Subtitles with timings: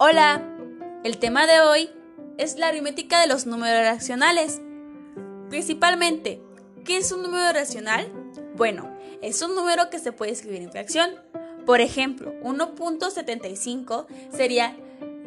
[0.00, 0.40] Hola,
[1.02, 1.90] el tema de hoy
[2.36, 4.60] es la aritmética de los números racionales.
[5.50, 6.40] Principalmente,
[6.84, 8.06] ¿qué es un número racional?
[8.54, 11.10] Bueno, es un número que se puede escribir en fracción.
[11.66, 14.76] Por ejemplo, 1.75 sería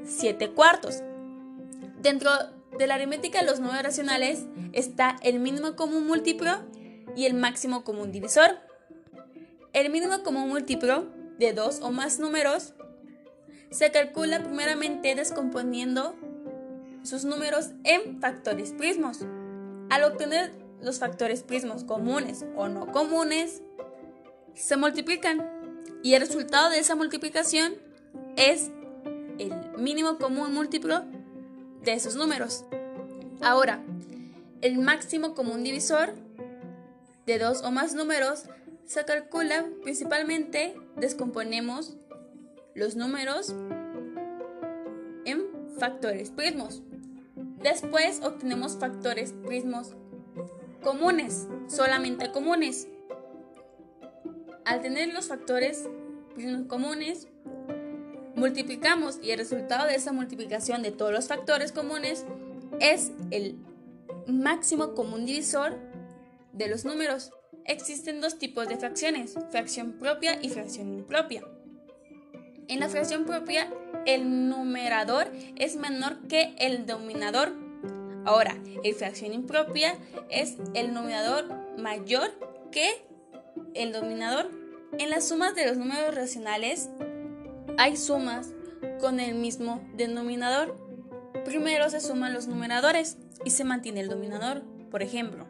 [0.06, 1.04] 7 cuartos.
[2.02, 2.32] Dentro
[2.80, 6.50] de la aritmética de los números racionales está el mínimo común múltiplo
[7.14, 8.58] y el máximo común divisor.
[9.74, 11.08] El mínimo común múltiplo
[11.40, 12.74] de dos o más números
[13.72, 16.16] se calcula primeramente descomponiendo
[17.04, 19.20] sus números en factores prismos.
[19.90, 23.62] Al obtener los factores prismos comunes o no comunes,
[24.54, 25.50] se multiplican
[26.04, 27.76] y el resultado de esa multiplicación
[28.36, 28.70] es
[29.40, 31.06] el mínimo común múltiplo
[31.84, 32.66] de esos números.
[33.42, 33.84] Ahora,
[34.62, 36.14] el máximo común divisor
[37.26, 38.44] de dos o más números
[38.86, 41.96] se calcula principalmente descomponemos
[42.76, 43.54] los números
[45.26, 45.44] en
[45.78, 46.82] factores prismos.
[47.62, 49.96] Después obtenemos factores prismos
[50.82, 52.88] comunes, solamente comunes.
[54.66, 55.88] Al tener los factores
[56.34, 57.28] prismos comunes,
[58.36, 62.26] multiplicamos y el resultado de esa multiplicación de todos los factores comunes
[62.80, 63.58] es el
[64.28, 65.78] máximo común divisor
[66.54, 67.32] de los números.
[67.66, 71.44] Existen dos tipos de fracciones, fracción propia y fracción impropia.
[72.72, 73.70] En la fracción propia,
[74.06, 77.54] el numerador es menor que el dominador.
[78.24, 79.98] Ahora, en fracción impropia
[80.30, 82.32] es el numerador mayor
[82.72, 82.90] que
[83.74, 84.50] el dominador.
[84.98, 86.90] En las sumas de los números racionales
[87.78, 88.54] hay sumas
[89.02, 90.74] con el mismo denominador.
[91.44, 94.64] Primero se suman los numeradores y se mantiene el dominador.
[94.90, 95.46] Por ejemplo,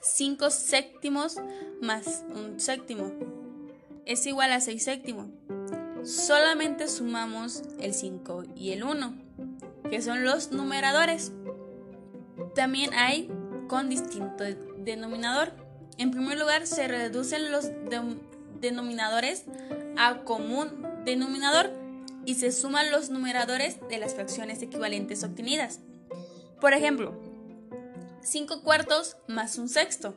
[0.00, 1.36] 5 séptimos
[1.80, 3.12] más un séptimo
[4.06, 5.28] es igual a 6 séptimos
[6.04, 9.14] solamente sumamos el 5 y el 1,
[9.90, 11.32] que son los numeradores.
[12.54, 13.30] También hay
[13.68, 14.44] con distinto
[14.78, 15.52] denominador.
[15.98, 17.70] En primer lugar, se reducen los
[18.60, 19.44] denominadores
[19.96, 21.70] a común denominador
[22.24, 25.80] y se suman los numeradores de las fracciones equivalentes obtenidas.
[26.60, 27.18] Por ejemplo,
[28.22, 30.14] 5 cuartos más un sexto.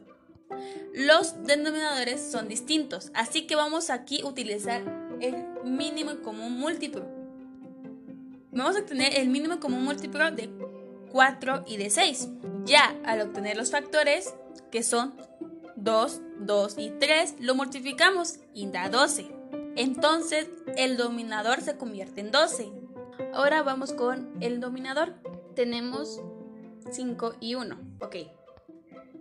[0.94, 7.06] Los denominadores son distintos, así que vamos aquí a utilizar el mínimo común múltiplo.
[8.52, 10.50] Vamos a obtener el mínimo común múltiplo de
[11.12, 12.28] 4 y de 6.
[12.66, 14.36] Ya al obtener los factores,
[14.70, 15.14] que son
[15.78, 19.32] 2, 2 y 3, lo multiplicamos y da 12.
[19.76, 22.72] Entonces el dominador se convierte en 12.
[23.34, 25.14] Ahora vamos con el dominador.
[25.56, 26.22] Tenemos
[26.92, 27.78] 5 y 1.
[28.02, 28.16] Ok.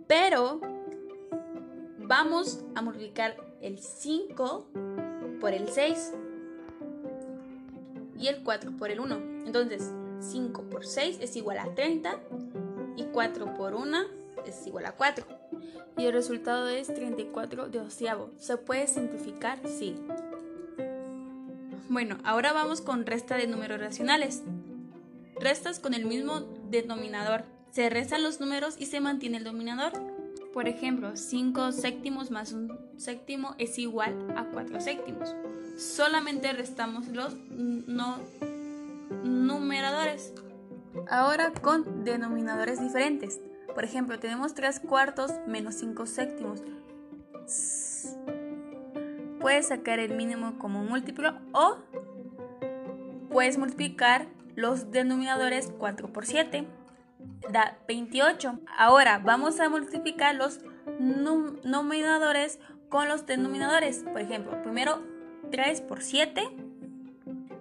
[0.07, 0.59] Pero
[1.97, 4.67] vamos a multiplicar el 5
[5.43, 6.13] por el 6
[8.17, 9.15] y el 4 por el 1.
[9.45, 12.17] Entonces, 5 por 6 es igual a 30
[12.95, 13.97] y 4 por 1
[14.45, 15.25] es igual a 4.
[15.97, 18.31] Y el resultado es 34 de onceavo.
[18.37, 19.59] ¿Se puede simplificar?
[19.67, 19.97] Sí.
[21.89, 24.43] Bueno, ahora vamos con resta de números racionales.
[25.41, 26.39] Restas con el mismo
[26.69, 27.43] denominador.
[27.69, 29.91] Se restan los números y se mantiene el dominador.
[30.53, 35.35] Por ejemplo, 5 séptimos más un séptimo es igual a 4 séptimos.
[35.77, 38.19] Solamente restamos los no
[39.23, 40.33] numeradores.
[41.09, 43.39] Ahora con denominadores diferentes.
[43.73, 46.61] Por ejemplo, tenemos 3 cuartos menos 5 séptimos.
[49.39, 51.77] Puedes sacar el mínimo como múltiplo o
[53.31, 56.67] puedes multiplicar los denominadores 4 por 7
[57.51, 58.59] da 28.
[58.77, 60.59] Ahora vamos a multiplicar los
[60.99, 64.03] numeradores con los denominadores.
[64.11, 65.03] Por ejemplo, primero
[65.51, 66.43] 3 por 7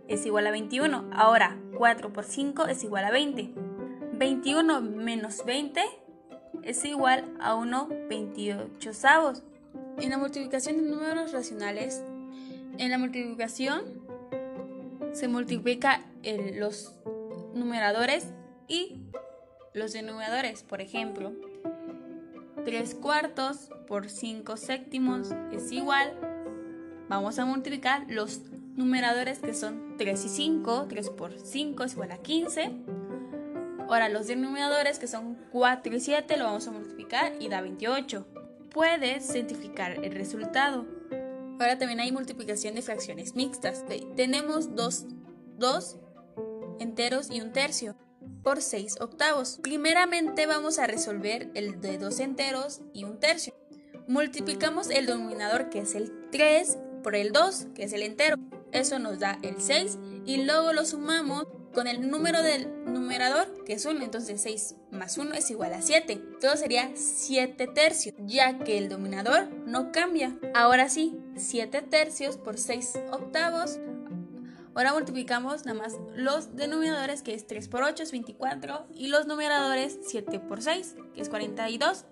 [0.08, 1.10] es igual a 21.
[1.12, 3.52] Ahora 4 por 5 es igual a 20.
[4.14, 5.82] 21 menos 20
[6.62, 9.42] es igual a 1 28 avos.
[9.98, 12.02] En la multiplicación de números racionales,
[12.78, 13.82] en la multiplicación
[15.12, 16.02] se multiplica
[16.54, 16.94] los
[17.54, 18.32] numeradores
[18.68, 19.01] y
[19.74, 21.32] los denominadores, por ejemplo,
[22.64, 26.12] 3 cuartos por 5 séptimos es igual.
[27.08, 28.42] Vamos a multiplicar los
[28.76, 30.86] numeradores que son 3 y 5.
[30.88, 32.70] 3 por 5 es igual a 15.
[33.88, 38.26] Ahora los denominadores que son 4 y 7 lo vamos a multiplicar y da 28.
[38.70, 40.86] Puedes simplificar el resultado.
[41.58, 43.84] Ahora también hay multiplicación de fracciones mixtas.
[44.16, 45.06] Tenemos dos,
[45.58, 45.98] dos
[46.78, 47.96] enteros y un tercio
[48.42, 49.58] por 6 octavos.
[49.62, 53.54] Primeramente vamos a resolver el de dos enteros y un tercio.
[54.08, 58.36] Multiplicamos el denominador que es el 3 por el 2 que es el entero.
[58.72, 63.74] Eso nos da el 6 y luego lo sumamos con el número del numerador, que
[63.74, 64.02] es 1.
[64.02, 66.20] Entonces 6 más 1 es igual a 7.
[66.40, 70.38] Todo sería 7 tercios, ya que el dominador no cambia.
[70.54, 73.78] Ahora sí, 7 tercios por 6 octavos.
[74.74, 79.26] Ahora multiplicamos nada más los denominadores, que es 3 por 8 es 24, y los
[79.26, 82.06] numeradores 7 por 6, que es 42.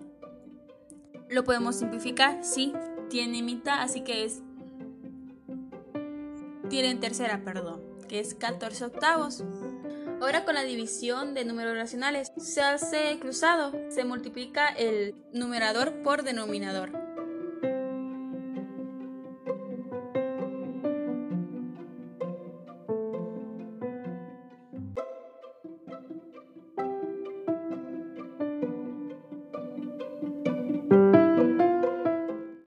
[1.29, 2.73] Lo podemos simplificar, sí,
[3.09, 4.41] tiene mitad, así que es...
[6.69, 9.43] Tiene tercera, perdón, que es 14 octavos.
[10.21, 16.21] Ahora con la división de números racionales se hace cruzado, se multiplica el numerador por
[16.21, 17.00] denominador.